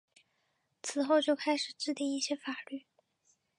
[0.81, 2.87] 此后就开始制定一些法律。